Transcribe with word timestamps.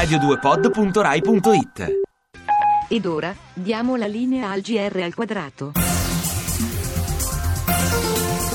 radio2pod.rai.it 0.00 1.98
Ed 2.88 3.04
ora 3.04 3.34
diamo 3.52 3.96
la 3.96 4.06
linea 4.06 4.50
al 4.50 4.62
GR 4.62 4.98
al 5.02 5.14
quadrato. 5.14 5.72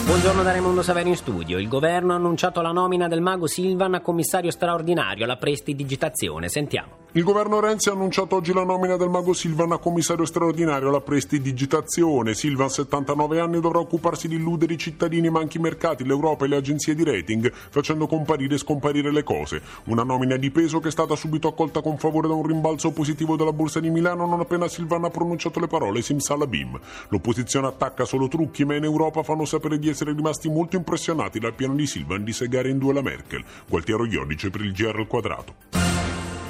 Buongiorno 0.06 0.42
da 0.42 0.52
Raimondo 0.52 0.82
Saveri 0.82 1.10
in 1.10 1.16
studio. 1.16 1.60
Il 1.60 1.68
governo 1.68 2.14
ha 2.14 2.16
annunciato 2.16 2.62
la 2.62 2.72
nomina 2.72 3.08
del 3.08 3.22
mago 3.22 3.46
Silvan 3.46 3.94
a 3.94 4.02
commissario 4.02 4.50
straordinario 4.50 5.24
alla 5.24 5.38
prestidigitazione. 5.38 6.50
Sentiamo. 6.50 7.05
Il 7.16 7.24
governo 7.24 7.62
Renzi 7.62 7.88
ha 7.88 7.94
annunciato 7.94 8.36
oggi 8.36 8.52
la 8.52 8.66
nomina 8.66 8.98
del 8.98 9.08
mago 9.08 9.32
Silvan 9.32 9.72
a 9.72 9.78
commissario 9.78 10.26
straordinario 10.26 10.90
alla 10.90 11.00
prestidigitazione. 11.00 12.34
Silvan, 12.34 12.70
79 12.70 13.40
anni, 13.40 13.62
dovrà 13.62 13.80
occuparsi 13.80 14.28
di 14.28 14.36
illudere 14.36 14.74
i 14.74 14.78
cittadini 14.78 15.30
ma 15.30 15.40
anche 15.40 15.58
i 15.58 15.62
mercati, 15.62 16.04
l'Europa 16.04 16.44
e 16.44 16.50
le 16.50 16.58
agenzie 16.58 16.94
di 16.94 17.06
rating, 17.06 17.50
facendo 17.54 18.06
comparire 18.06 18.56
e 18.56 18.58
scomparire 18.58 19.14
le 19.14 19.24
cose. 19.24 19.62
Una 19.86 20.04
nomina 20.04 20.36
di 20.36 20.52
peso 20.52 20.82
che 20.82 20.90
è 20.90 20.92
stata 20.92 21.16
subito 21.16 21.48
accolta 21.48 21.80
con 21.80 21.98
favore 21.98 22.28
da 22.28 22.34
un 22.34 22.46
rimbalzo 22.46 22.92
positivo 22.92 23.38
della 23.38 23.54
Borsa 23.54 23.80
di 23.80 23.90
Milano 23.90 24.26
non 24.26 24.42
appena 24.42 24.68
Silvan 24.68 25.06
ha 25.06 25.10
pronunciato 25.10 25.62
le 25.62 25.68
parole 25.68 26.02
Simsalabim. 26.02 26.78
L'opposizione 27.08 27.68
attacca 27.68 28.04
solo 28.04 28.28
trucchi, 28.28 28.66
ma 28.66 28.76
in 28.76 28.84
Europa 28.84 29.24
fanno 29.24 29.46
sapere 29.46 29.80
di 29.80 29.88
essere 29.88 30.12
rimasti 30.12 30.50
molto 30.50 30.76
impressionati 30.76 31.40
dal 31.40 31.54
piano 31.54 31.76
di 31.76 31.88
Silvan 31.88 32.26
di 32.26 32.34
segare 32.34 32.68
in 32.68 32.78
due 32.78 32.92
la 32.92 33.02
Merkel. 33.02 33.42
Gualtiero 33.70 34.06
Iodice 34.06 34.50
per 34.50 34.60
il 34.60 34.74
GR 34.74 34.98
al 34.98 35.08
quadrato. 35.08 35.85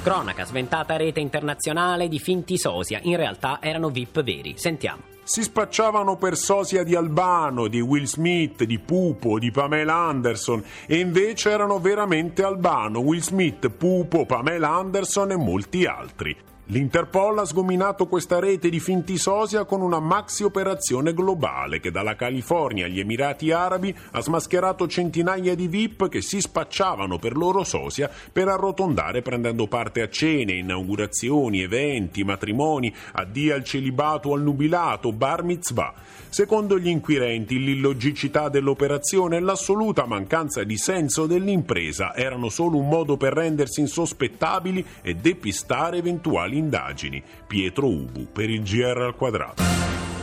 Cronaca, 0.06 0.44
sventata 0.44 0.94
rete 0.94 1.18
internazionale 1.18 2.06
di 2.06 2.20
finti 2.20 2.56
sosia. 2.58 3.00
In 3.02 3.16
realtà 3.16 3.58
erano 3.60 3.90
VIP 3.90 4.22
veri. 4.22 4.54
Sentiamo. 4.56 5.02
Si 5.24 5.42
spacciavano 5.42 6.14
per 6.14 6.36
sosia 6.36 6.84
di 6.84 6.94
Albano, 6.94 7.66
di 7.66 7.80
Will 7.80 8.04
Smith, 8.04 8.62
di 8.62 8.78
Pupo, 8.78 9.40
di 9.40 9.50
Pamela 9.50 9.94
Anderson 9.94 10.62
e 10.86 11.00
invece 11.00 11.50
erano 11.50 11.80
veramente 11.80 12.44
Albano, 12.44 13.00
Will 13.00 13.18
Smith, 13.18 13.68
Pupo, 13.68 14.26
Pamela 14.26 14.68
Anderson 14.68 15.32
e 15.32 15.36
molti 15.36 15.86
altri. 15.86 16.36
L'Interpol 16.70 17.38
ha 17.38 17.44
sgominato 17.44 18.08
questa 18.08 18.40
rete 18.40 18.68
di 18.68 18.80
finti 18.80 19.18
sosia 19.18 19.64
con 19.64 19.82
una 19.82 20.00
maxi 20.00 20.42
operazione 20.42 21.14
globale 21.14 21.78
che 21.78 21.92
dalla 21.92 22.16
California 22.16 22.86
agli 22.86 22.98
Emirati 22.98 23.52
Arabi 23.52 23.94
ha 24.10 24.20
smascherato 24.20 24.88
centinaia 24.88 25.54
di 25.54 25.68
VIP 25.68 26.08
che 26.08 26.20
si 26.20 26.40
spacciavano 26.40 27.20
per 27.20 27.36
loro 27.36 27.62
sosia 27.62 28.10
per 28.32 28.48
arrotondare 28.48 29.22
prendendo 29.22 29.68
parte 29.68 30.02
a 30.02 30.08
cene, 30.08 30.54
inaugurazioni, 30.54 31.62
eventi, 31.62 32.24
matrimoni, 32.24 32.92
addio 33.12 33.54
al 33.54 33.62
celibato 33.62 34.32
al 34.32 34.42
nubilato, 34.42 35.12
bar 35.12 35.44
mitzvah. 35.44 35.94
Secondo 36.28 36.80
gli 36.80 36.88
inquirenti 36.88 37.62
l'illogicità 37.62 38.48
dell'operazione 38.48 39.36
e 39.36 39.40
l'assoluta 39.40 40.04
mancanza 40.04 40.64
di 40.64 40.76
senso 40.76 41.26
dell'impresa 41.26 42.12
erano 42.16 42.48
solo 42.48 42.76
un 42.76 42.88
modo 42.88 43.16
per 43.16 43.34
rendersi 43.34 43.78
insospettabili 43.80 44.84
e 45.00 45.14
depistare 45.14 45.98
eventuali 45.98 46.54
indagini. 46.56 47.22
Pietro 47.46 47.88
Ubu 47.88 48.28
per 48.32 48.50
il 48.50 48.62
GR 48.62 49.02
al 49.02 49.14
quadrato. 49.14 49.62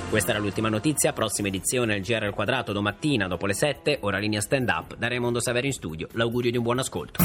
Questa 0.09 0.31
era 0.31 0.39
l'ultima 0.39 0.69
notizia, 0.69 1.11
prossima 1.11 1.47
edizione 1.47 1.93
del 1.93 2.03
GR 2.03 2.23
al 2.23 2.33
quadrato 2.33 2.71
domattina 2.71 3.27
dopo 3.27 3.47
le 3.47 3.53
7, 3.53 3.97
ora 4.01 4.19
linea 4.19 4.41
stand 4.41 4.69
up 4.69 4.95
da 4.95 5.07
Raimondo 5.07 5.41
Saveri 5.41 5.67
in 5.67 5.73
studio. 5.73 6.07
L'augurio 6.11 6.51
di 6.51 6.57
un 6.57 6.63
buon 6.63 6.79
ascolto. 6.79 7.23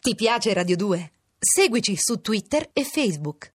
Ti 0.00 0.14
piace 0.14 0.52
Radio 0.54 0.76
2? 0.76 1.12
Seguici 1.38 1.94
su 1.96 2.20
Twitter 2.20 2.68
e 2.72 2.84
Facebook. 2.84 3.48